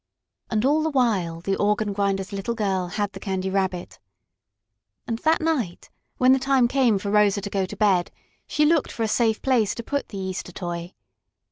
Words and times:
And 0.49 0.65
all 0.65 0.81
the 0.81 0.89
while 0.89 1.41
the 1.41 1.55
organ 1.55 1.93
grinder's 1.93 2.33
little 2.33 2.55
girl 2.55 2.87
had 2.87 3.11
the 3.11 3.19
Candy 3.19 3.51
Rabbit. 3.51 3.99
And 5.05 5.19
that 5.19 5.41
night, 5.41 5.91
when 6.17 6.33
the 6.33 6.39
time 6.39 6.67
came 6.67 6.97
for 6.97 7.11
Rosa 7.11 7.39
to 7.39 7.49
go 7.51 7.67
to 7.67 7.77
bed, 7.77 8.09
she 8.47 8.65
looked 8.65 8.91
for 8.91 9.03
a 9.03 9.07
safe 9.07 9.43
place 9.43 9.75
to 9.75 9.83
put 9.83 10.09
the 10.09 10.17
Easter 10.17 10.51
toy. 10.51 10.95